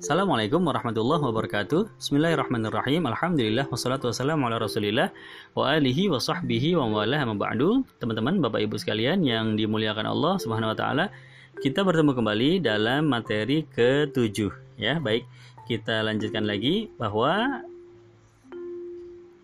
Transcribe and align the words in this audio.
Assalamualaikum 0.00 0.64
warahmatullahi 0.64 1.20
wabarakatuh. 1.20 2.00
Bismillahirrahmanirrahim. 2.00 3.04
Alhamdulillah 3.04 3.68
Wassalatu 3.68 4.08
wassalamu 4.08 4.48
ala 4.48 4.56
rasulillah 4.56 5.12
Wa 5.52 5.76
alihi 5.76 6.08
wa 6.08 6.16
sahbihi 6.16 6.72
wa 6.72 6.88
mawalah 6.88 7.20
ba'du. 7.36 7.84
Teman-teman, 8.00 8.40
bapak 8.40 8.64
ibu 8.64 8.80
sekalian 8.80 9.20
yang 9.20 9.60
dimuliakan 9.60 10.08
Allah 10.08 10.40
subhanahu 10.40 10.72
wa 10.72 10.78
ta'ala 10.80 11.12
Kita 11.60 11.84
bertemu 11.84 12.16
kembali 12.16 12.64
dalam 12.64 13.12
materi 13.12 13.68
ke-7 13.68 14.48
Ya, 14.80 14.96
baik 14.96 15.28
Kita 15.68 16.00
lanjutkan 16.00 16.48
lagi 16.48 16.88
bahwa 16.96 17.60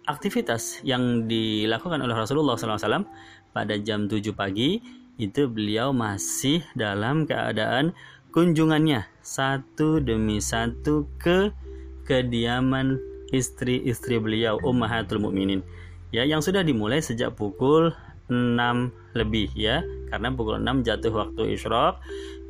Aktivitas 0.08 0.80
yang 0.80 1.28
dilakukan 1.28 2.00
oleh 2.00 2.16
Rasulullah 2.16 2.56
SAW 2.56 3.04
pada 3.52 3.76
jam 3.76 4.08
7 4.08 4.24
pagi 4.32 4.80
Itu 5.20 5.52
beliau 5.52 5.92
masih 5.92 6.64
dalam 6.72 7.28
keadaan 7.28 7.92
kunjungannya. 8.36 9.08
Satu 9.24 9.96
demi 9.96 10.44
satu 10.44 11.08
ke 11.16 11.56
kediaman 12.04 13.00
istri-istri 13.32 14.20
beliau 14.20 14.60
Ummahatul 14.60 15.24
Mukminin. 15.24 15.64
Ya 16.12 16.28
yang 16.28 16.44
sudah 16.44 16.60
dimulai 16.60 17.00
sejak 17.00 17.32
pukul 17.32 17.96
6 18.28 18.92
lebih 19.16 19.48
ya. 19.56 19.80
Karena 20.12 20.28
pukul 20.36 20.60
6 20.60 20.84
jatuh 20.84 21.16
waktu 21.16 21.56
isyraq 21.56 21.96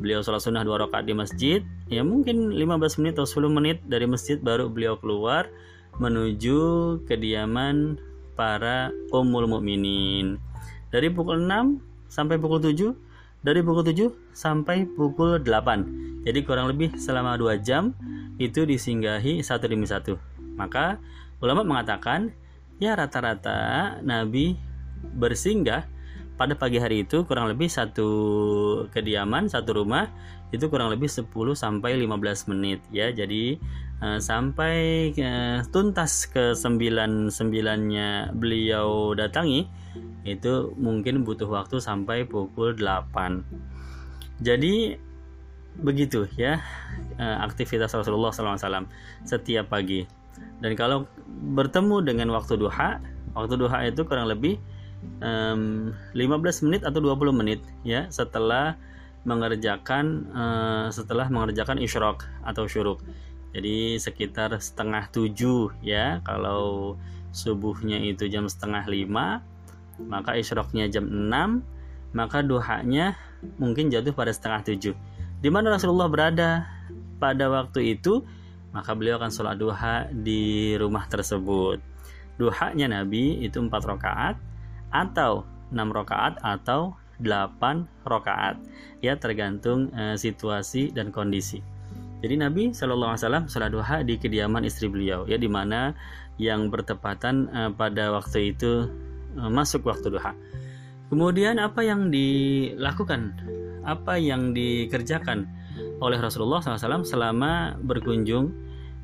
beliau 0.03 0.27
sholat 0.27 0.43
sunnah 0.43 0.67
dua 0.67 0.83
rakaat 0.83 1.07
di 1.07 1.15
masjid. 1.15 1.63
Ya 1.87 2.03
mungkin 2.03 2.51
15 2.51 2.99
menit 2.99 3.15
atau 3.23 3.47
10 3.47 3.47
menit 3.47 3.79
dari 3.87 4.11
masjid 4.11 4.43
baru 4.43 4.67
beliau 4.67 4.99
keluar 4.99 5.47
menuju 6.03 6.59
kediaman 7.07 7.95
para 8.35 8.91
ummul 9.15 9.47
mukminin. 9.47 10.43
Dari 10.91 11.15
pukul 11.15 11.47
6 11.47 11.79
sampai 12.11 12.43
pukul 12.43 12.59
7 12.59 13.06
dari 13.47 13.63
pukul 13.63 13.87
7 13.87 14.35
sampai 14.35 14.91
pukul 14.91 15.39
8. 15.39 16.27
Jadi 16.27 16.43
kurang 16.43 16.67
lebih 16.67 16.99
selama 16.99 17.39
2 17.39 17.63
jam 17.63 17.95
itu 18.43 18.67
disinggahi 18.67 19.39
satu 19.47 19.71
demi 19.71 19.87
satu. 19.87 20.19
Maka 20.59 20.99
ulama 21.39 21.63
mengatakan 21.63 22.35
ya 22.83 22.99
rata-rata 22.99 24.03
Nabi 24.03 24.59
bersinggah 25.15 25.87
pada 26.35 26.59
pagi 26.59 26.83
hari 26.83 27.07
itu 27.07 27.23
kurang 27.23 27.47
lebih 27.47 27.71
satu 27.71 28.11
kediaman, 28.91 29.47
satu 29.47 29.79
rumah 29.79 30.11
itu 30.51 30.67
kurang 30.67 30.91
lebih 30.91 31.07
10 31.07 31.31
sampai 31.55 31.95
15 32.03 32.51
menit 32.51 32.83
ya. 32.91 33.15
Jadi 33.15 33.63
uh, 34.03 34.19
sampai 34.21 35.11
uh, 35.17 35.65
tuntas 35.71 36.27
ke 36.29 36.53
sembilan 36.53 37.33
sembilannya 37.33 38.37
beliau 38.37 39.15
datangi 39.17 39.87
itu 40.27 40.75
mungkin 40.77 41.23
butuh 41.23 41.47
waktu 41.47 41.79
sampai 41.79 42.27
pukul 42.27 42.75
8 42.77 43.67
jadi 44.43 45.01
begitu 45.81 46.25
ya 46.41 46.61
eh, 47.21 47.37
aktivitas 47.41 47.93
Rasulullah 47.93 48.33
SAW 48.33 48.89
setiap 49.25 49.73
pagi. 49.73 50.05
Dan 50.61 50.77
kalau 50.77 51.09
bertemu 51.57 52.05
dengan 52.05 52.33
waktu 52.33 52.61
duha 52.61 53.01
waktu 53.37 53.55
duha 53.57 53.89
itu 53.89 54.05
kurang 54.05 54.29
lebih 54.29 54.57
um, 55.21 55.93
15 56.17 56.65
menit 56.69 56.83
atau 56.85 57.01
20 57.01 57.33
menit 57.33 57.61
ya 57.85 58.09
setelah 58.09 58.77
mengerjakan 59.29 60.29
uh, 60.33 60.89
setelah 60.93 61.29
mengerjakan 61.29 61.81
isyrok 61.81 62.25
atau 62.45 62.69
syuruk 62.69 63.01
jadi 63.57 63.97
sekitar 63.97 64.53
setengah 64.61 65.09
tujuh 65.09 65.73
ya. 65.81 66.21
Kalau 66.29 66.95
subuhnya 67.33 67.97
itu 68.05 68.29
jam 68.29 68.45
setengah 68.45 68.85
lima 68.85 69.41
maka 69.97 70.37
isyroknya 70.37 70.93
jam 70.93 71.09
6 71.09 71.65
maka 72.13 72.45
duhanya 72.45 73.17
mungkin 73.57 73.89
jatuh 73.89 74.13
pada 74.13 74.29
setengah 74.29 74.61
tujuh. 74.61 74.93
Di 75.41 75.49
mana 75.49 75.73
Rasulullah 75.73 76.05
berada 76.05 76.69
pada 77.17 77.49
waktu 77.49 77.97
itu 77.97 78.21
maka 78.77 78.93
beliau 78.93 79.17
akan 79.17 79.33
sholat 79.33 79.57
duha 79.57 80.05
di 80.13 80.77
rumah 80.77 81.09
tersebut. 81.09 81.81
Duhanya 82.37 82.93
Nabi 82.93 83.41
itu 83.41 83.57
empat 83.57 83.89
rakaat 83.89 84.37
atau 84.93 85.49
enam 85.73 85.97
rakaat 85.97 86.37
atau 86.45 86.93
8 87.25 87.89
rakaat. 88.05 88.61
Ya 89.01 89.17
tergantung 89.17 89.89
e, 89.97 90.21
situasi 90.21 90.93
dan 90.93 91.09
kondisi 91.09 91.65
jadi 92.25 92.35
Nabi 92.41 92.73
Shallallahu 92.73 93.13
Alaihi 93.17 93.23
Wasallam 93.25 93.45
sholat 93.49 93.71
duha 93.73 93.97
di 94.07 94.15
kediaman 94.17 94.65
istri 94.65 94.89
beliau 94.89 95.25
ya 95.29 95.37
di 95.37 95.49
mana 95.49 95.93
yang 96.37 96.69
bertepatan 96.69 97.49
e, 97.49 97.61
pada 97.73 98.13
waktu 98.13 98.53
itu 98.53 98.89
Eh, 99.37 99.53
masuk 99.53 99.85
waktu 99.85 100.09
duha. 100.09 100.33
Kemudian 101.13 101.61
apa 101.61 101.85
yang 101.85 102.09
dilakukan, 102.09 103.37
apa 103.85 104.17
yang 104.17 104.57
dikerjakan 104.57 105.47
oleh 106.01 106.19
Rasulullah 106.19 106.65
SAW 106.65 107.05
selama 107.05 107.77
berkunjung 107.85 108.51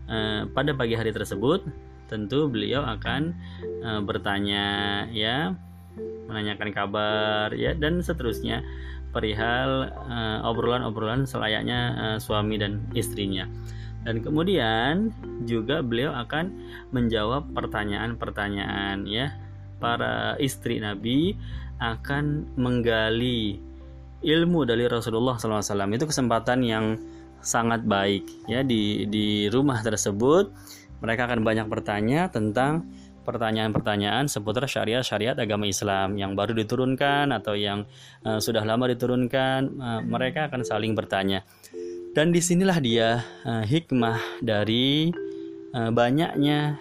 eh, 0.08 0.48
pada 0.50 0.72
pagi 0.72 0.96
hari 0.96 1.12
tersebut, 1.12 1.68
tentu 2.08 2.48
beliau 2.48 2.82
akan 2.82 3.36
eh, 3.84 4.00
bertanya, 4.02 4.64
ya, 5.12 5.52
menanyakan 6.00 6.70
kabar, 6.72 7.53
ya, 7.53 7.76
dan 7.76 8.00
seterusnya. 8.00 8.64
Perihal 9.12 9.92
obrolan-obrolan 10.47 11.28
selayaknya 11.28 12.16
suami 12.16 12.56
dan 12.56 12.84
istrinya. 12.97 13.44
Dan 14.02 14.19
kemudian 14.19 15.14
juga 15.47 15.84
beliau 15.84 16.10
akan 16.16 16.50
menjawab 16.91 17.52
pertanyaan-pertanyaan, 17.54 19.06
ya, 19.06 19.36
para 19.78 20.34
istri 20.42 20.82
Nabi 20.82 21.36
akan 21.82 22.47
menggali 22.54 23.58
ilmu 24.22 24.62
dari 24.62 24.86
Rasulullah 24.86 25.34
SAW 25.34 25.91
itu 25.98 26.06
kesempatan 26.06 26.62
yang 26.62 26.94
sangat 27.42 27.82
baik 27.82 28.22
ya 28.47 28.62
di 28.62 29.02
di 29.10 29.50
rumah 29.50 29.82
tersebut. 29.82 30.54
Mereka 31.02 31.26
akan 31.26 31.42
banyak 31.42 31.66
bertanya 31.66 32.31
tentang 32.31 32.86
pertanyaan-pertanyaan 33.22 34.26
seputar 34.26 34.66
syariat-syariat 34.66 35.38
agama 35.38 35.70
Islam 35.70 36.18
yang 36.18 36.34
baru 36.34 36.52
diturunkan 36.58 37.30
atau 37.30 37.54
yang 37.54 37.86
uh, 38.26 38.42
sudah 38.42 38.66
lama 38.66 38.90
diturunkan 38.90 39.60
uh, 39.78 40.00
mereka 40.02 40.50
akan 40.50 40.66
saling 40.66 40.92
bertanya 40.92 41.46
dan 42.12 42.28
di 42.28 42.44
sinilah 42.44 42.76
dia 42.76 43.24
uh, 43.48 43.64
hikmah 43.64 44.44
dari 44.44 45.08
uh, 45.72 45.88
banyaknya 45.88 46.76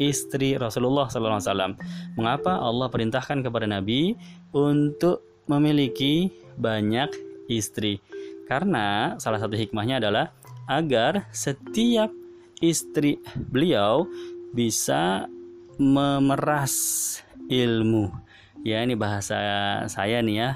istri 0.00 0.56
Rasulullah 0.56 1.12
SAW. 1.12 1.76
Mengapa 2.16 2.56
Allah 2.56 2.88
perintahkan 2.88 3.44
kepada 3.44 3.68
Nabi 3.68 4.16
untuk 4.56 5.44
memiliki 5.44 6.32
banyak 6.56 7.12
istri? 7.52 8.00
Karena 8.48 9.20
salah 9.20 9.36
satu 9.36 9.60
hikmahnya 9.60 10.00
adalah 10.00 10.32
agar 10.64 11.28
setiap 11.36 12.08
istri 12.64 13.20
beliau 13.36 14.08
bisa 14.56 15.28
memeras 15.80 16.74
ilmu. 17.48 18.12
Ya, 18.62 18.84
ini 18.84 18.94
bahasa 18.94 19.36
saya 19.88 20.20
nih 20.22 20.36
ya. 20.36 20.50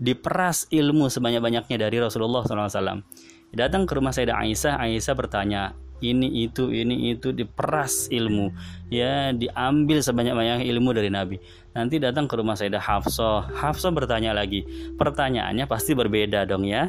Diperas 0.00 0.64
ilmu 0.72 1.12
sebanyak-banyaknya 1.12 1.76
dari 1.76 2.00
Rasulullah 2.00 2.44
SAW. 2.44 3.04
Datang 3.50 3.84
ke 3.84 3.92
rumah 3.98 4.14
Sayyidah 4.14 4.38
Aisyah, 4.38 4.74
Aisyah 4.80 5.14
bertanya, 5.18 5.74
ini 6.00 6.48
itu 6.48 6.72
ini 6.72 7.12
itu 7.14 7.30
diperas 7.30 8.08
ilmu 8.08 8.50
ya 8.88 9.36
diambil 9.36 10.00
sebanyak-banyak 10.00 10.64
ilmu 10.64 10.90
dari 10.96 11.12
Nabi 11.12 11.36
nanti 11.76 12.00
datang 12.00 12.26
ke 12.26 12.34
rumah 12.40 12.56
Sayyidah 12.56 12.80
Hafsah 12.80 13.52
Hafsah 13.52 13.92
bertanya 13.92 14.32
lagi 14.32 14.64
pertanyaannya 14.96 15.68
pasti 15.68 15.92
berbeda 15.92 16.48
dong 16.48 16.64
ya 16.64 16.88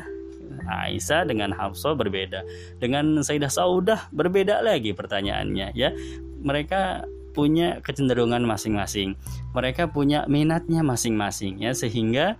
Aisyah 0.67 1.27
dengan 1.27 1.51
Hafsah 1.51 1.93
berbeda 1.95 2.43
dengan 2.79 3.19
Sayyidah 3.19 3.51
Saudah 3.51 4.07
berbeda 4.15 4.63
lagi 4.63 4.95
pertanyaannya 4.95 5.75
ya 5.75 5.91
mereka 6.41 7.05
punya 7.31 7.79
kecenderungan 7.81 8.43
masing-masing 8.43 9.15
mereka 9.55 9.87
punya 9.87 10.27
minatnya 10.27 10.83
masing-masing 10.83 11.63
ya 11.63 11.71
sehingga 11.71 12.35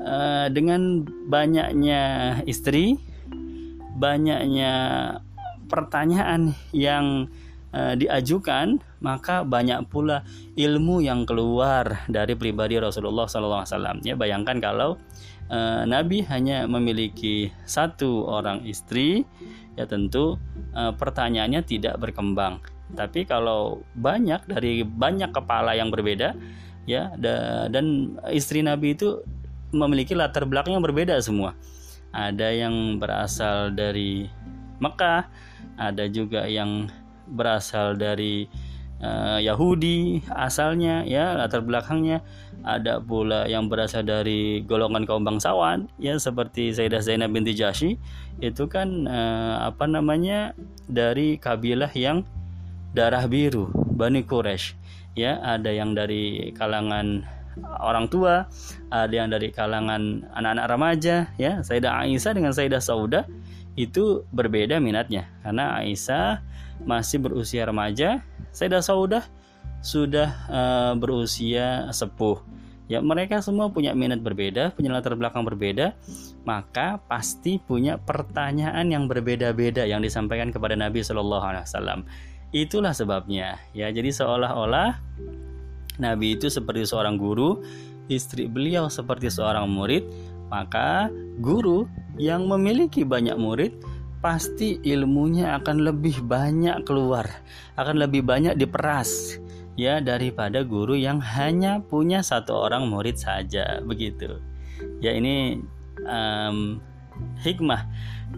uh, 0.00 0.48
dengan 0.48 1.04
banyaknya 1.28 2.02
istri 2.48 2.96
banyaknya 4.00 4.72
pertanyaan 5.70 6.56
yang 6.74 7.30
uh, 7.70 7.94
diajukan, 7.94 8.82
maka 8.98 9.46
banyak 9.46 9.86
pula 9.86 10.26
ilmu 10.58 11.04
yang 11.04 11.28
keluar 11.28 12.04
dari 12.10 12.34
pribadi 12.34 12.80
Rasulullah 12.80 13.30
SAW. 13.30 14.02
Ya, 14.02 14.18
bayangkan 14.18 14.58
kalau 14.58 14.98
uh, 15.52 15.82
Nabi 15.86 16.26
hanya 16.26 16.66
memiliki 16.66 17.54
satu 17.64 18.26
orang 18.26 18.66
istri, 18.66 19.22
ya 19.78 19.86
tentu 19.86 20.36
uh, 20.74 20.92
pertanyaannya 20.96 21.62
tidak 21.62 22.00
berkembang. 22.02 22.58
Tapi 22.94 23.26
kalau 23.26 23.82
banyak 23.94 24.46
dari 24.50 24.82
banyak 24.82 25.30
kepala 25.30 25.74
yang 25.78 25.88
berbeda, 25.92 26.34
ya 26.88 27.14
dan 27.70 28.16
istri 28.30 28.60
Nabi 28.64 28.98
itu 28.98 29.22
memiliki 29.70 30.14
latar 30.18 30.46
belakang 30.46 30.78
yang 30.78 30.84
berbeda 30.84 31.18
semua. 31.22 31.54
Ada 32.10 32.50
yang 32.50 32.98
berasal 32.98 33.70
dari 33.70 34.26
Mekah, 34.82 35.30
ada 35.78 36.04
juga 36.10 36.50
yang 36.50 36.90
berasal 37.30 37.94
dari 37.94 38.50
uh, 39.00 39.38
Yahudi 39.40 40.20
asalnya 40.34 41.06
ya 41.06 41.34
latar 41.34 41.64
belakangnya 41.64 42.20
ada 42.60 43.00
pula 43.00 43.48
yang 43.48 43.72
berasal 43.72 44.04
dari 44.04 44.60
golongan 44.68 45.08
kaum 45.08 45.24
bangsawan 45.24 45.88
ya 45.96 46.20
seperti 46.20 46.76
Sayyidah 46.76 47.00
Zainab 47.00 47.32
binti 47.32 47.56
Jashi 47.56 47.96
itu 48.44 48.68
kan 48.68 49.08
uh, 49.08 49.64
apa 49.64 49.88
namanya 49.88 50.52
dari 50.90 51.40
kabilah 51.40 51.90
yang 51.96 52.24
darah 52.92 53.24
biru 53.30 53.70
Bani 53.74 54.24
Quraisy 54.26 54.74
ya 55.18 55.38
ada 55.42 55.70
yang 55.70 55.92
dari 55.92 56.54
kalangan 56.54 57.26
orang 57.82 58.06
tua 58.06 58.46
ada 58.90 59.10
yang 59.10 59.30
dari 59.30 59.50
kalangan 59.50 60.26
anak-anak 60.34 60.66
remaja 60.70 61.16
ya. 61.36 61.62
Sayyidah 61.62 62.06
Aisyah 62.06 62.32
dengan 62.34 62.52
Sayyidah 62.54 62.82
Sauda 62.82 63.26
itu 63.78 64.26
berbeda 64.34 64.78
minatnya. 64.82 65.30
Karena 65.42 65.78
Aisyah 65.82 66.42
masih 66.84 67.22
berusia 67.22 67.66
remaja 67.66 68.22
Sayyidah 68.50 68.82
Saudah 68.82 69.24
sudah 69.80 70.28
uh, 70.50 70.92
berusia 70.98 71.88
sepuh. 71.94 72.42
Ya 72.90 72.98
mereka 72.98 73.38
semua 73.38 73.70
punya 73.70 73.94
minat 73.94 74.18
berbeda 74.18 74.74
punya 74.74 74.90
latar 74.90 75.14
belakang 75.14 75.46
berbeda 75.46 75.94
maka 76.42 76.98
pasti 77.06 77.62
punya 77.62 78.02
pertanyaan 78.02 78.90
yang 78.90 79.06
berbeda-beda 79.06 79.86
yang 79.86 80.02
disampaikan 80.02 80.50
kepada 80.50 80.74
Nabi 80.74 80.98
Shallallahu 80.98 81.44
Alaihi 81.46 81.70
Wasallam 81.70 82.02
itulah 82.50 82.94
sebabnya 82.94 83.58
ya 83.76 83.90
jadi 83.90 84.10
seolah-olah 84.10 84.98
Nabi 86.00 86.34
itu 86.38 86.48
seperti 86.48 86.88
seorang 86.88 87.20
guru 87.20 87.62
istri 88.10 88.50
beliau 88.50 88.90
seperti 88.90 89.30
seorang 89.30 89.70
murid 89.70 90.02
maka 90.50 91.06
guru 91.38 91.86
yang 92.18 92.50
memiliki 92.50 93.06
banyak 93.06 93.38
murid 93.38 93.72
pasti 94.20 94.76
ilmunya 94.84 95.56
akan 95.56 95.80
lebih 95.80 96.20
banyak 96.20 96.84
keluar, 96.84 97.24
akan 97.80 97.96
lebih 97.96 98.20
banyak 98.20 98.58
diperas 98.58 99.40
ya 99.80 100.02
daripada 100.02 100.60
guru 100.60 100.92
yang 100.92 101.24
hanya 101.24 101.80
punya 101.80 102.20
satu 102.20 102.68
orang 102.68 102.90
murid 102.90 103.16
saja 103.16 103.80
begitu. 103.80 104.36
Ya 105.00 105.16
ini 105.16 105.64
um, 106.04 106.84
hikmah 107.40 107.88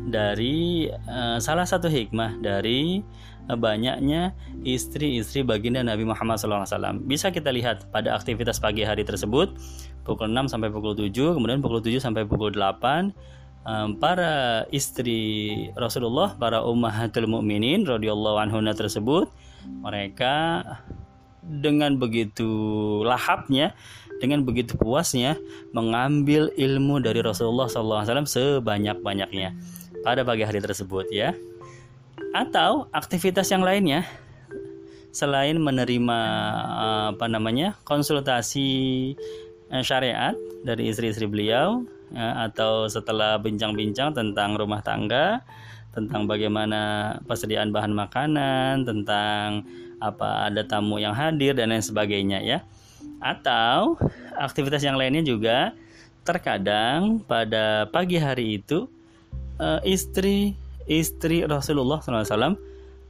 dari 0.06 0.86
uh, 1.10 1.42
salah 1.42 1.66
satu 1.66 1.90
hikmah 1.90 2.38
dari 2.38 3.02
banyaknya 3.50 4.36
istri-istri 4.62 5.42
baginda 5.42 5.82
Nabi 5.82 6.06
Muhammad 6.06 6.38
SAW. 6.38 7.02
Bisa 7.02 7.34
kita 7.34 7.50
lihat 7.50 7.90
pada 7.90 8.14
aktivitas 8.14 8.62
pagi 8.62 8.86
hari 8.86 9.02
tersebut 9.02 9.54
pukul 10.06 10.30
6 10.30 10.50
sampai 10.50 10.70
pukul 10.70 10.94
7, 10.94 11.10
kemudian 11.38 11.62
pukul 11.62 11.82
7 11.82 11.98
sampai 12.02 12.26
pukul 12.26 12.54
8 12.54 13.10
um, 13.66 13.98
para 13.98 14.64
istri 14.74 15.54
Rasulullah, 15.78 16.34
para 16.34 16.62
ummahatul 16.62 17.30
mukminin 17.30 17.86
radhiyallahu 17.86 18.38
anhuna 18.38 18.74
tersebut, 18.74 19.30
mereka 19.66 20.62
dengan 21.42 21.98
begitu 21.98 22.50
lahapnya, 23.02 23.74
dengan 24.22 24.46
begitu 24.46 24.78
puasnya 24.78 25.34
mengambil 25.74 26.54
ilmu 26.54 27.02
dari 27.02 27.18
Rasulullah 27.18 27.66
SAW 27.66 28.06
sebanyak-banyaknya 28.22 29.58
pada 30.06 30.22
pagi 30.22 30.46
hari 30.46 30.62
tersebut 30.62 31.10
ya. 31.10 31.34
Atau 32.32 32.88
aktivitas 32.92 33.48
yang 33.52 33.64
lainnya 33.64 34.08
selain 35.12 35.60
menerima 35.60 36.20
apa 37.12 37.28
namanya 37.28 37.76
konsultasi 37.84 38.70
eh, 39.68 39.84
syariat 39.84 40.32
dari 40.64 40.88
istri-istri 40.88 41.28
beliau 41.28 41.84
ya, 42.16 42.48
atau 42.48 42.88
setelah 42.88 43.36
bincang-bincang 43.36 44.16
tentang 44.16 44.56
rumah 44.56 44.80
tangga, 44.80 45.44
tentang 45.92 46.24
bagaimana 46.24 47.14
persediaan 47.28 47.68
bahan 47.70 47.92
makanan, 47.92 48.88
tentang 48.88 49.68
apa 50.00 50.48
ada 50.48 50.64
tamu 50.64 50.96
yang 50.98 51.12
hadir 51.12 51.52
dan 51.52 51.70
lain 51.70 51.84
sebagainya 51.84 52.40
ya. 52.40 52.64
Atau 53.20 54.00
aktivitas 54.34 54.82
yang 54.82 54.96
lainnya 54.96 55.22
juga 55.22 55.76
terkadang 56.24 57.20
pada 57.22 57.84
pagi 57.92 58.16
hari 58.16 58.64
itu 58.64 58.88
eh, 59.60 59.80
istri 59.84 60.56
istri 60.87 61.44
Rasulullah 61.46 62.00
SAW 62.00 62.58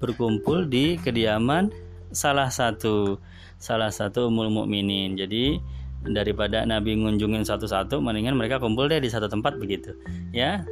berkumpul 0.02 0.66
di 0.66 0.98
kediaman 0.98 1.70
salah 2.10 2.50
satu 2.50 3.16
salah 3.62 3.94
satu 3.94 4.28
umul 4.28 4.50
mukminin. 4.50 5.14
Jadi 5.14 5.62
daripada 6.02 6.66
Nabi 6.66 6.98
ngunjungin 6.98 7.46
satu-satu 7.46 8.02
mendingan 8.02 8.34
mereka 8.34 8.58
kumpul 8.58 8.90
deh 8.90 8.98
di 8.98 9.06
satu 9.06 9.30
tempat 9.30 9.54
begitu 9.62 9.94
ya. 10.34 10.66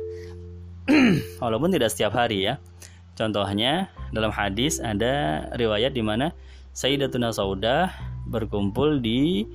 Walaupun 1.43 1.70
tidak 1.70 1.94
setiap 1.94 2.19
hari 2.19 2.50
ya. 2.50 2.58
Contohnya 3.14 3.93
dalam 4.11 4.35
hadis 4.35 4.82
ada 4.82 5.47
riwayat 5.55 5.94
di 5.94 6.02
mana 6.02 6.35
Sayyidatuna 6.75 7.31
Saudah 7.31 7.93
berkumpul 8.26 8.99
di 8.99 9.47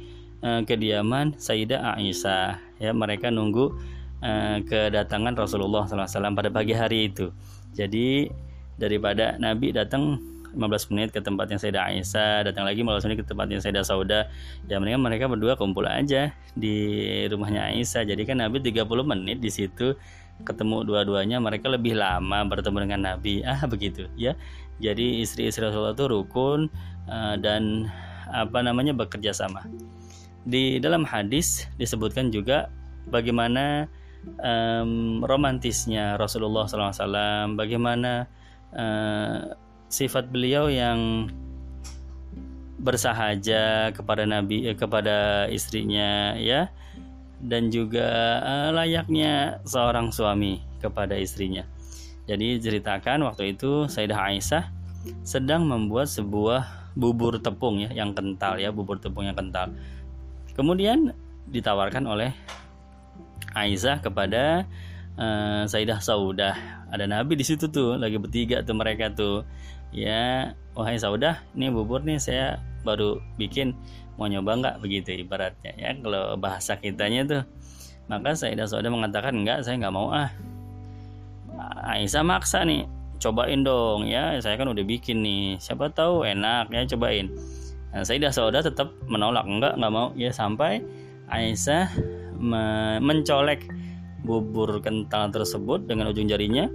uh, 0.43 0.61
kediaman 0.63 1.35
Sayyidah 1.35 1.99
Aisyah 1.99 2.79
ya. 2.79 2.91
Mereka 2.95 3.27
nunggu 3.33 3.75
uh, 4.25 4.57
kedatangan 4.65 5.37
Rasulullah 5.37 5.85
SAW 5.85 6.33
pada 6.33 6.49
pagi 6.49 6.73
hari 6.73 7.13
itu. 7.13 7.29
Jadi 7.77 8.25
daripada 8.81 9.37
Nabi 9.37 9.71
datang 9.71 10.17
15 10.55 10.91
menit 10.95 11.09
ke 11.11 11.19
tempat 11.19 11.51
yang 11.51 11.59
Sayyidah 11.59 11.83
Aisyah 11.91 12.47
datang 12.47 12.63
lagi 12.63 12.79
15 12.79 13.05
menit 13.11 13.17
ke 13.21 13.27
tempat 13.27 13.47
yang 13.51 13.59
Sayyidah 13.59 13.83
Sauda 13.83 14.31
ya 14.71 14.79
mendingan 14.79 15.03
mereka 15.03 15.27
berdua 15.27 15.59
kumpul 15.59 15.83
aja 15.85 16.31
di 16.55 16.75
rumahnya 17.27 17.75
Aisyah. 17.75 18.07
Jadi 18.07 18.23
kan 18.23 18.39
Nabi 18.39 18.63
30 18.63 18.87
menit 19.03 19.43
di 19.43 19.51
situ 19.51 19.93
ketemu 20.43 20.83
dua-duanya 20.83 21.39
mereka 21.39 21.71
lebih 21.71 21.95
lama 21.95 22.47
bertemu 22.47 22.77
dengan 22.87 23.01
Nabi. 23.13 23.43
Ah 23.51 23.67
begitu 23.67 24.07
ya. 24.15 24.33
Jadi 24.79 25.23
istri-istri 25.23 25.63
Rasulullah 25.63 25.95
itu 25.95 26.07
rukun 26.07 26.67
uh, 27.07 27.35
dan 27.39 27.87
apa 28.31 28.63
namanya 28.63 28.95
bekerja 28.95 29.35
sama. 29.35 29.63
Di 30.47 30.79
dalam 30.79 31.07
hadis 31.07 31.67
disebutkan 31.79 32.31
juga 32.31 32.67
bagaimana 33.07 33.87
um, 34.39 35.21
romantisnya 35.23 36.17
Rasulullah 36.17 36.65
SAW 36.67 37.55
bagaimana 37.55 38.27
uh, 38.73 39.53
sifat 39.89 40.29
beliau 40.29 40.67
yang 40.67 41.29
bersahaja 42.75 43.89
kepada 43.95 44.27
nabi 44.27 44.67
eh, 44.69 44.77
kepada 44.77 45.47
istrinya 45.49 46.35
ya 46.37 46.69
dan 47.41 47.73
juga 47.73 48.07
eh, 48.43 48.69
layaknya 48.75 49.63
seorang 49.63 50.09
suami 50.11 50.61
kepada 50.81 51.17
istrinya. 51.17 51.65
Jadi 52.25 52.57
ceritakan 52.57 53.21
waktu 53.25 53.53
itu 53.53 53.85
Sayyidah 53.85 54.17
Aisyah 54.17 54.65
sedang 55.21 55.69
membuat 55.69 56.09
sebuah 56.09 56.91
bubur 56.97 57.37
tepung 57.37 57.85
ya 57.85 57.93
yang 57.93 58.17
kental 58.17 58.57
ya, 58.57 58.73
bubur 58.73 58.97
tepung 58.97 59.29
yang 59.29 59.37
kental. 59.37 59.69
Kemudian 60.57 61.13
ditawarkan 61.45 62.09
oleh 62.09 62.33
Aisyah 63.55 64.03
kepada 64.03 64.67
uh, 65.15 65.63
Sayyidah 65.65 66.03
Saudah. 66.03 66.55
Ada 66.91 67.07
Nabi 67.07 67.39
di 67.39 67.45
situ 67.47 67.71
tuh, 67.71 67.95
lagi 67.95 68.19
bertiga 68.19 68.61
tuh 68.61 68.75
mereka 68.75 69.09
tuh. 69.11 69.47
Ya 69.95 70.51
wahai 70.75 70.99
saudah 70.99 71.39
ini 71.55 71.71
bubur 71.71 72.03
nih 72.03 72.19
saya 72.19 72.59
baru 72.83 73.23
bikin. 73.39 73.71
Mau 74.19 74.27
nyoba 74.27 74.59
nggak? 74.59 74.75
Begitu 74.83 75.23
ibaratnya 75.23 75.71
ya 75.75 75.95
kalau 75.99 76.35
bahasa 76.35 76.75
kitanya 76.75 77.23
tuh. 77.23 77.43
Maka 78.05 78.37
Sayyidah 78.37 78.69
Saudah 78.69 78.91
mengatakan 78.93 79.33
enggak 79.33 79.65
saya 79.65 79.81
nggak 79.81 79.95
mau 79.95 80.13
ah. 80.13 80.29
Aisyah 81.87 82.21
maksa 82.27 82.67
nih 82.67 82.85
cobain 83.15 83.63
dong 83.63 84.05
ya 84.05 84.35
saya 84.43 84.59
kan 84.59 84.67
udah 84.67 84.83
bikin 84.83 85.23
nih. 85.23 85.57
Siapa 85.57 85.89
tahu 85.95 86.27
enak 86.27 86.69
ya 86.75 86.83
cobain. 86.95 87.31
Nah, 87.95 88.03
Sayyidah 88.03 88.35
Saudah 88.35 88.61
tetap 88.61 88.91
menolak 89.07 89.47
enggak 89.47 89.79
nggak 89.79 89.93
mau. 89.95 90.11
Ya 90.19 90.29
sampai 90.35 90.83
Aisyah 91.31 91.89
mencolek 93.01 93.67
bubur 94.25 94.81
kental 94.81 95.29
tersebut 95.29 95.85
dengan 95.85 96.09
ujung 96.09 96.25
jarinya 96.25 96.65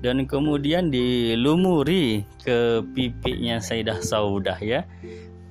dan 0.00 0.24
kemudian 0.24 0.88
dilumuri 0.88 2.24
ke 2.40 2.80
pipinya 2.96 3.60
Sayyidah 3.60 4.00
Saudah 4.00 4.56
ya. 4.60 4.84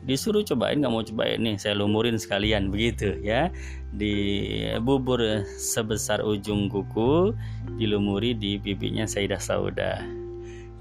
Disuruh 0.10 0.42
cobain 0.42 0.82
nggak 0.82 0.90
mau 0.90 1.06
cobain 1.06 1.38
nih 1.38 1.62
saya 1.62 1.78
lumurin 1.78 2.18
sekalian 2.18 2.74
begitu 2.74 3.14
ya. 3.22 3.54
Di 3.94 4.14
bubur 4.82 5.22
sebesar 5.58 6.26
ujung 6.26 6.70
kuku 6.70 7.34
dilumuri 7.78 8.34
di 8.34 8.58
pipinya 8.58 9.06
Sayyidah 9.06 9.42
Saudah. 9.42 10.02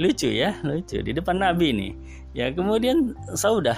Lucu 0.00 0.30
ya 0.32 0.56
lucu 0.64 1.04
di 1.04 1.12
depan 1.12 1.37
Nabi 1.40 1.76
nih. 1.76 1.92
Ya 2.32 2.49
kemudian 2.52 3.12
Saudah 3.37 3.76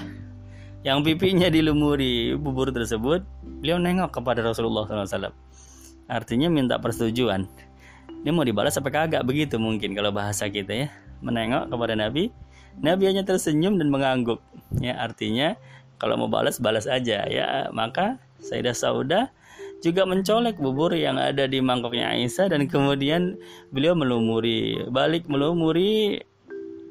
yang 0.80 1.04
pipinya 1.04 1.52
dilumuri 1.52 2.37
bubur 2.40 2.72
tersebut 2.72 3.20
beliau 3.60 3.76
nengok 3.76 4.16
kepada 4.16 4.40
Rasulullah 4.40 4.88
SAW 4.88 5.32
artinya 6.10 6.50
minta 6.50 6.76
persetujuan. 6.82 7.46
Ini 8.20 8.30
mau 8.34 8.44
dibalas 8.44 8.76
apa 8.76 8.92
kagak? 8.92 9.25
Begitu 9.25 9.56
mungkin 9.56 9.96
kalau 9.96 10.12
bahasa 10.12 10.50
kita 10.50 10.72
ya. 10.75 10.88
Menengok 11.25 11.72
kepada 11.72 11.94
Nabi 11.96 12.28
Nabi 12.80 13.08
hanya 13.08 13.25
tersenyum 13.25 13.80
dan 13.80 13.88
mengangguk. 13.88 14.42
Ya 14.82 14.99
artinya 14.99 15.56
kalau 15.96 16.20
mau 16.20 16.28
balas 16.28 16.60
balas 16.60 16.84
aja. 16.84 17.25
Ya 17.30 17.70
maka 17.72 18.20
Sayyidah 18.42 18.76
Sauda 18.76 19.20
juga 19.80 20.04
mencolek 20.04 20.60
bubur 20.60 20.92
yang 20.92 21.16
ada 21.16 21.49
di 21.49 21.64
mangkoknya 21.64 22.12
Aisyah 22.12 22.52
dan 22.52 22.68
kemudian 22.68 23.40
beliau 23.72 23.96
melumuri 23.96 24.76
balik 24.92 25.25
melumuri 25.25 26.20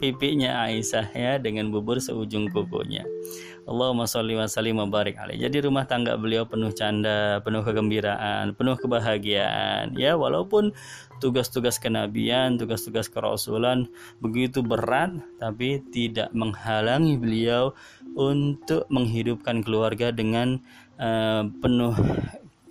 pipinya 0.01 0.65
Aisyah 0.65 1.13
ya 1.13 1.34
dengan 1.38 1.69
bubur 1.69 2.01
seujung 2.01 2.50
kukunya. 2.50 3.05
Allahumma 3.68 4.08
sholli 4.08 4.38
wa 4.38 4.48
sallim 4.48 4.80
wa 4.80 4.88
barik 4.88 5.20
alaih. 5.20 5.36
Jadi 5.36 5.66
rumah 5.66 5.84
tangga 5.89 6.16
beliau 6.16 6.48
penuh 6.48 6.72
canda, 6.72 7.44
penuh 7.44 7.66
kegembiraan, 7.66 8.56
penuh 8.56 8.78
kebahagiaan. 8.80 9.98
Ya, 10.00 10.16
walaupun 10.16 10.72
tugas-tugas 11.20 11.82
kenabian, 11.82 12.56
tugas-tugas 12.56 13.12
kerasulan 13.12 13.92
begitu 14.24 14.63
berat, 14.63 15.12
tapi 15.42 15.84
tidak 15.92 16.32
menghalangi 16.32 17.20
beliau 17.20 17.75
untuk 18.16 18.88
menghidupkan 18.88 19.62
keluarga 19.62 20.10
dengan 20.16 20.63
uh, 20.98 21.46
penuh 21.60 21.94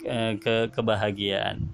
uh, 0.09 0.35
ke 0.41 0.73
kebahagiaan. 0.73 1.69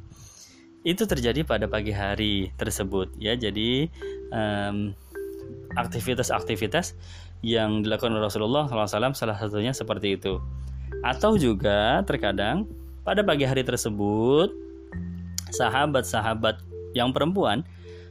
Itu 0.85 1.09
terjadi 1.09 1.49
pada 1.49 1.65
pagi 1.65 1.97
hari 1.97 2.53
tersebut, 2.61 3.17
ya. 3.17 3.33
Jadi 3.33 3.89
um, 4.29 4.93
aktivitas-aktivitas 5.81 6.93
yang 7.45 7.85
dilakukan 7.85 8.17
oleh 8.17 8.25
Rasulullah 8.25 8.65
SAW 8.65 9.13
salah 9.13 9.37
satunya 9.37 9.77
seperti 9.77 10.17
itu. 10.17 10.41
Atau 11.05 11.37
juga 11.37 12.01
terkadang 12.09 12.65
pada 13.05 13.21
pagi 13.21 13.45
hari 13.45 13.61
tersebut 13.61 14.49
sahabat-sahabat 15.53 16.65
yang 16.97 17.13
perempuan 17.13 17.61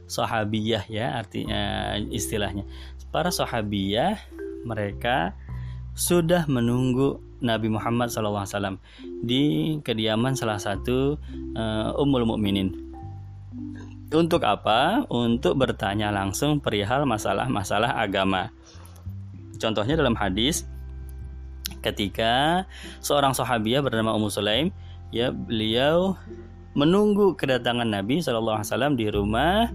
sahabiyah 0.06 0.84
ya 0.86 1.16
artinya 1.16 1.96
istilahnya 2.12 2.68
para 3.08 3.32
sahabiyah 3.32 4.20
mereka 4.62 5.34
sudah 5.94 6.46
menunggu 6.50 7.22
Nabi 7.44 7.68
Muhammad 7.70 8.10
SAW 8.10 8.80
di 9.22 9.76
kediaman 9.84 10.34
salah 10.34 10.58
satu 10.58 11.20
uh, 11.54 12.00
Ummul 12.00 12.26
Mukminin. 12.26 12.72
Untuk 14.10 14.42
apa? 14.42 15.06
Untuk 15.12 15.54
bertanya 15.58 16.10
langsung 16.10 16.58
perihal 16.58 17.04
masalah-masalah 17.04 17.98
agama. 17.98 18.50
Contohnya 19.58 19.98
dalam 19.98 20.16
hadis 20.18 20.66
ketika 21.80 22.64
seorang 23.00 23.32
sahabiah 23.36 23.80
bernama 23.84 24.16
Ummu 24.16 24.28
Sulaim 24.32 24.72
ya 25.12 25.32
beliau 25.32 26.16
menunggu 26.74 27.38
kedatangan 27.38 27.86
Nabi 27.86 28.20
Shallallahu 28.20 28.60
Alaihi 28.60 28.70
Wasallam 28.72 28.94
di 28.98 29.06
rumah 29.08 29.70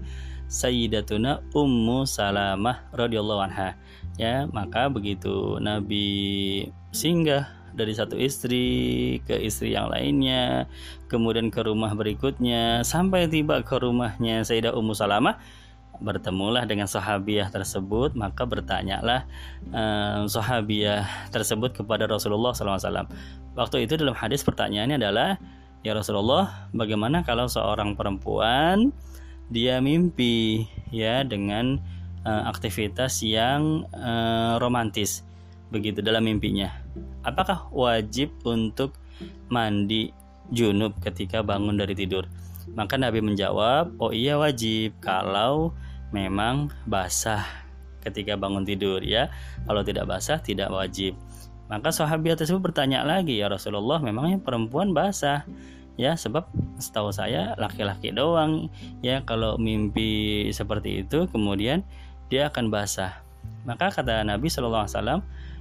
Sayyidatuna 0.50 1.46
Ummu 1.54 2.04
Salamah 2.04 2.90
radhiyallahu 2.90 3.40
anha. 3.46 3.78
Ya 4.18 4.50
maka 4.50 4.90
begitu 4.90 5.56
Nabi 5.62 6.66
singgah 6.90 7.48
dari 7.70 7.94
satu 7.94 8.18
istri 8.18 9.18
ke 9.24 9.38
istri 9.38 9.78
yang 9.78 9.88
lainnya 9.94 10.66
kemudian 11.06 11.54
ke 11.54 11.62
rumah 11.62 11.94
berikutnya 11.94 12.82
sampai 12.82 13.30
tiba 13.30 13.62
ke 13.62 13.78
rumahnya 13.78 14.42
Sayyidah 14.42 14.74
Ummu 14.74 14.92
Salamah 14.92 15.38
bertemulah 15.98 16.64
dengan 16.64 16.86
sahabiah 16.86 17.50
tersebut 17.50 18.14
maka 18.14 18.46
bertanyalah 18.46 19.26
uh, 19.74 20.24
sahabiah 20.30 21.04
tersebut 21.34 21.74
kepada 21.74 22.06
Rasulullah 22.06 22.54
SAW 22.54 23.10
waktu 23.58 23.84
itu 23.84 23.98
dalam 23.98 24.14
hadis 24.14 24.46
pertanyaannya 24.46 24.96
adalah 24.96 25.36
ya 25.82 25.92
Rasulullah 25.92 26.70
bagaimana 26.70 27.26
kalau 27.26 27.50
seorang 27.50 27.98
perempuan 27.98 28.94
dia 29.50 29.82
mimpi 29.82 30.70
ya 30.94 31.26
dengan 31.26 31.82
uh, 32.22 32.46
aktivitas 32.46 33.20
yang 33.26 33.84
uh, 33.92 34.56
romantis 34.62 35.26
begitu 35.70 36.02
dalam 36.02 36.26
mimpinya? 36.26 36.70
Apakah 37.22 37.70
wajib 37.74 38.30
untuk 38.46 38.94
mandi 39.50 40.14
junub 40.50 40.98
ketika 41.02 41.42
bangun 41.42 41.78
dari 41.78 41.94
tidur 41.94 42.26
maka 42.72 43.00
Nabi 43.00 43.24
menjawab 43.24 43.96
oh 44.00 44.12
iya 44.12 44.36
wajib 44.36 44.96
kalau 45.00 45.72
memang 46.10 46.70
basah 46.86 47.46
ketika 48.02 48.34
bangun 48.36 48.64
tidur 48.64 49.00
ya. 49.04 49.28
Kalau 49.68 49.84
tidak 49.84 50.08
basah 50.08 50.40
tidak 50.40 50.72
wajib. 50.72 51.14
Maka 51.70 51.94
sahabat 51.94 52.34
tersebut 52.34 52.58
bertanya 52.58 53.06
lagi 53.06 53.38
ya 53.38 53.46
Rasulullah 53.46 54.02
memangnya 54.02 54.42
perempuan 54.42 54.90
basah 54.90 55.46
ya 55.94 56.18
sebab 56.18 56.48
setahu 56.82 57.14
saya 57.14 57.54
laki-laki 57.60 58.10
doang 58.10 58.72
ya 59.04 59.22
kalau 59.22 59.54
mimpi 59.60 60.48
seperti 60.50 61.06
itu 61.06 61.30
kemudian 61.30 61.86
dia 62.26 62.50
akan 62.50 62.74
basah. 62.74 63.22
Maka 63.68 63.92
kata 63.92 64.24
Nabi 64.26 64.50
Shallallahu 64.50 64.88
Alaihi 64.88 64.96
Wasallam 64.96 65.20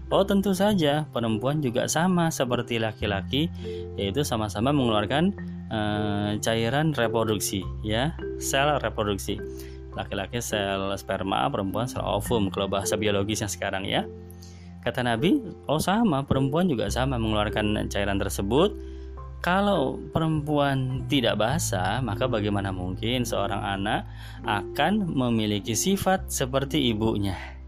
Oh 0.10 0.26
tentu 0.26 0.58
saja 0.58 1.06
perempuan 1.14 1.62
juga 1.62 1.86
sama 1.86 2.34
seperti 2.34 2.82
laki-laki 2.82 3.46
yaitu 3.94 4.26
sama-sama 4.26 4.74
mengeluarkan 4.74 5.38
uh, 5.70 6.34
cairan 6.42 6.98
reproduksi 6.98 7.62
ya 7.86 8.18
sel 8.42 8.82
reproduksi 8.82 9.38
laki-laki 9.94 10.40
sel 10.40 10.94
sperma, 10.98 11.50
perempuan 11.50 11.90
sel 11.90 12.06
ovum 12.06 12.48
kalau 12.54 12.70
bahasa 12.70 12.96
biologisnya 12.96 13.50
sekarang 13.50 13.86
ya. 13.86 14.06
Kata 14.80 15.04
Nabi, 15.04 15.44
oh 15.68 15.82
sama, 15.82 16.24
perempuan 16.24 16.72
juga 16.72 16.88
sama 16.88 17.20
mengeluarkan 17.20 17.92
cairan 17.92 18.16
tersebut. 18.16 18.72
Kalau 19.40 20.00
perempuan 20.12 21.08
tidak 21.08 21.40
basah, 21.40 22.00
maka 22.00 22.28
bagaimana 22.28 22.72
mungkin 22.72 23.24
seorang 23.24 23.60
anak 23.60 24.08
akan 24.44 25.04
memiliki 25.16 25.76
sifat 25.76 26.32
seperti 26.32 26.92
ibunya? 26.92 27.59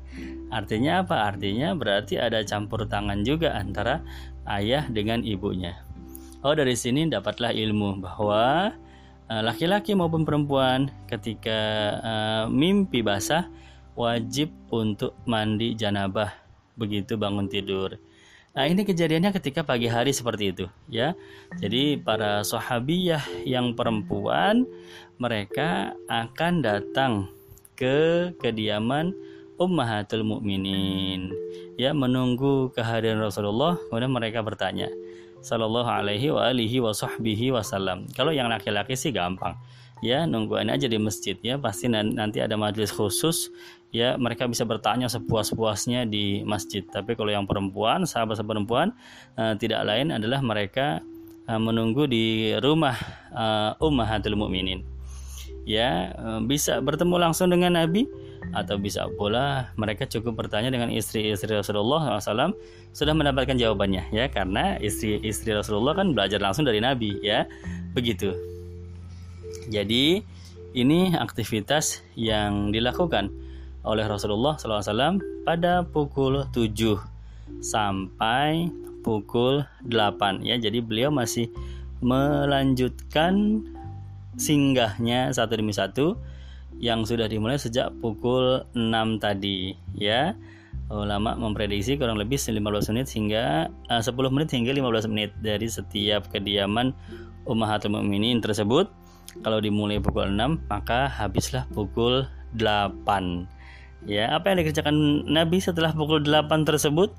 Artinya 0.52 1.08
apa? 1.08 1.32
Artinya 1.32 1.74
berarti 1.74 2.20
ada 2.20 2.44
campur 2.44 2.86
tangan 2.86 3.24
juga 3.24 3.56
antara 3.56 4.04
ayah 4.46 4.86
dengan 4.92 5.24
ibunya. 5.24 5.80
Oh, 6.44 6.54
dari 6.54 6.76
sini 6.76 7.08
dapatlah 7.08 7.56
ilmu 7.56 8.04
bahwa 8.04 8.76
Eh, 9.32 9.40
laki-laki 9.40 9.96
maupun 9.96 10.28
perempuan 10.28 10.92
ketika 11.08 11.60
uh, 12.04 12.46
mimpi 12.52 13.00
basah 13.00 13.48
wajib 13.96 14.52
untuk 14.68 15.16
mandi 15.24 15.72
janabah 15.72 16.36
begitu 16.76 17.16
bangun 17.16 17.48
tidur. 17.48 17.96
Nah, 18.52 18.68
ini 18.68 18.84
kejadiannya 18.84 19.32
ketika 19.32 19.64
pagi 19.64 19.88
hari 19.88 20.12
seperti 20.12 20.52
itu, 20.52 20.66
ya. 20.92 21.16
Jadi 21.64 21.96
para 21.96 22.44
sahabiyah 22.44 23.48
yang 23.48 23.72
perempuan 23.72 24.68
mereka 25.16 25.96
akan 26.12 26.60
datang 26.60 27.32
ke 27.80 28.36
kediaman 28.36 29.16
Ummahatul 29.62 30.26
Mukminin, 30.26 31.30
ya, 31.78 31.94
menunggu 31.94 32.74
kehadiran 32.74 33.22
Rasulullah. 33.22 33.78
Kemudian 33.94 34.10
mereka 34.10 34.42
bertanya, 34.42 34.90
Sallallahu 35.42 35.90
alaihi 35.90 36.34
wa 36.34 36.50
alihi 36.50 36.82
wa 36.82 36.94
sahbihi 36.94 37.54
wasallam. 37.54 38.10
Kalau 38.14 38.34
yang 38.34 38.50
laki-laki 38.50 38.98
sih 38.98 39.14
gampang. 39.14 39.58
Ya, 40.02 40.26
nungguin 40.26 40.70
aja 40.70 40.90
di 40.90 40.98
masjid 40.98 41.38
ya. 41.42 41.62
Pasti 41.62 41.86
nanti 41.90 42.42
ada 42.42 42.58
majelis 42.58 42.90
khusus 42.90 43.54
ya 43.92 44.16
mereka 44.16 44.48
bisa 44.48 44.64
bertanya 44.64 45.12
sepuas-puasnya 45.12 46.08
di 46.08 46.42
masjid. 46.48 46.82
Tapi 46.82 47.14
kalau 47.14 47.30
yang 47.30 47.46
perempuan, 47.46 48.08
sahabat 48.08 48.40
perempuan 48.42 48.96
uh, 49.36 49.54
tidak 49.60 49.84
lain 49.86 50.16
adalah 50.16 50.40
mereka 50.42 51.04
uh, 51.46 51.60
menunggu 51.60 52.08
di 52.08 52.56
rumah 52.64 52.96
uh, 53.36 53.78
Ummahatul 53.84 54.40
Mukminin. 54.40 54.82
Ya, 55.68 56.18
uh, 56.18 56.42
bisa 56.42 56.82
bertemu 56.82 57.30
langsung 57.30 57.54
dengan 57.54 57.78
Nabi 57.78 58.10
atau 58.52 58.76
bisa 58.76 59.08
pula 59.16 59.72
mereka 59.80 60.04
cukup 60.08 60.46
bertanya 60.46 60.72
dengan 60.72 60.92
istri-istri 60.92 61.56
Rasulullah 61.56 62.20
SAW 62.20 62.56
sudah 62.92 63.14
mendapatkan 63.16 63.56
jawabannya 63.56 64.12
ya. 64.12 64.28
Karena 64.28 64.76
istri-istri 64.80 65.56
Rasulullah 65.56 65.96
kan 65.96 66.12
belajar 66.12 66.40
langsung 66.44 66.68
dari 66.68 66.84
Nabi 66.84 67.20
ya. 67.24 67.48
Begitu. 67.96 68.36
Jadi 69.72 70.24
ini 70.76 71.16
aktivitas 71.16 72.04
yang 72.16 72.72
dilakukan 72.72 73.32
oleh 73.84 74.06
Rasulullah 74.06 74.56
SAW 74.60 75.20
pada 75.44 75.84
pukul 75.84 76.46
7 76.54 77.00
sampai 77.60 78.70
pukul 79.02 79.66
8 79.88 80.46
ya. 80.46 80.56
Jadi 80.60 80.80
beliau 80.80 81.10
masih 81.10 81.50
melanjutkan 82.02 83.62
singgahnya 84.40 85.30
satu 85.36 85.54
demi 85.60 85.76
satu 85.76 86.16
yang 86.78 87.04
sudah 87.04 87.28
dimulai 87.28 87.60
sejak 87.60 87.92
pukul 88.00 88.64
6 88.74 89.24
tadi 89.24 89.76
ya. 89.98 90.38
Ulama 90.92 91.40
memprediksi 91.40 91.96
kurang 91.96 92.20
lebih 92.20 92.36
15 92.36 92.92
menit 92.92 93.08
hingga 93.16 93.72
uh, 93.88 94.00
eh, 94.00 94.04
10 94.04 94.12
menit 94.36 94.50
hingga 94.52 94.72
15 94.76 95.12
menit 95.12 95.32
dari 95.40 95.68
setiap 95.72 96.28
kediaman 96.28 96.92
Ummahatul 97.48 97.96
Mukminin 97.96 98.44
tersebut. 98.44 98.92
Kalau 99.40 99.64
dimulai 99.64 100.04
pukul 100.04 100.36
6 100.36 100.68
maka 100.68 101.08
habislah 101.08 101.64
pukul 101.72 102.28
8 102.60 103.48
ya 104.10 104.34
apa 104.34 104.52
yang 104.52 104.66
dikerjakan 104.66 105.24
Nabi 105.30 105.64
setelah 105.64 105.96
pukul 105.96 106.26
8 106.26 106.68
tersebut? 106.68 107.16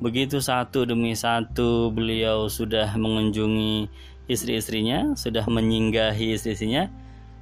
Begitu 0.00 0.40
satu 0.40 0.84
demi 0.84 1.16
satu 1.16 1.92
beliau 1.92 2.48
sudah 2.48 2.96
mengunjungi 2.96 3.88
istri-istrinya 4.30 5.18
sudah 5.18 5.42
menyinggahi 5.50 6.38
istri-istrinya 6.38 6.86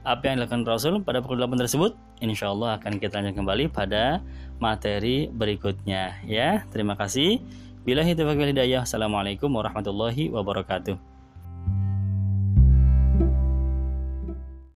apa 0.08 0.32
yang 0.32 0.40
dilakukan 0.40 0.64
Rasul 0.64 1.04
pada 1.04 1.20
pukul 1.20 1.36
8 1.36 1.60
tersebut 1.60 1.92
insya 2.24 2.48
Allah 2.48 2.80
akan 2.80 2.96
kita 2.96 3.20
lanjutkan 3.20 3.44
kembali 3.44 3.64
pada 3.68 4.24
materi 4.56 5.28
berikutnya 5.28 6.24
ya. 6.24 6.64
Terima 6.72 6.96
kasih. 6.96 7.44
Bila 7.84 8.00
hidayah. 8.48 8.88
Assalamualaikum 8.88 9.52
warahmatullahi 9.52 10.32
wabarakatuh 10.32 11.17